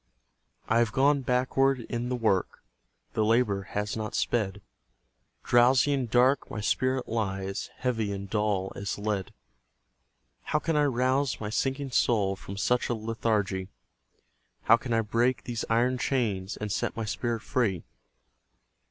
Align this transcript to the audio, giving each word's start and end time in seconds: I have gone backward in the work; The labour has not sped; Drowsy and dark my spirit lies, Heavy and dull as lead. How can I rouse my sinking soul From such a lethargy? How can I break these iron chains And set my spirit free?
I 0.67 0.79
have 0.79 0.91
gone 0.91 1.21
backward 1.21 1.81
in 1.81 2.09
the 2.09 2.15
work; 2.15 2.63
The 3.13 3.23
labour 3.23 3.61
has 3.77 3.95
not 3.95 4.15
sped; 4.15 4.59
Drowsy 5.43 5.93
and 5.93 6.09
dark 6.09 6.49
my 6.49 6.59
spirit 6.59 7.07
lies, 7.07 7.69
Heavy 7.77 8.11
and 8.11 8.27
dull 8.27 8.73
as 8.75 8.97
lead. 8.97 9.31
How 10.45 10.57
can 10.57 10.75
I 10.75 10.85
rouse 10.85 11.39
my 11.39 11.51
sinking 11.51 11.91
soul 11.91 12.35
From 12.35 12.57
such 12.57 12.89
a 12.89 12.95
lethargy? 12.95 13.67
How 14.63 14.75
can 14.75 14.91
I 14.91 15.01
break 15.01 15.43
these 15.43 15.65
iron 15.69 15.99
chains 15.99 16.57
And 16.57 16.71
set 16.71 16.97
my 16.97 17.05
spirit 17.05 17.41
free? 17.43 17.83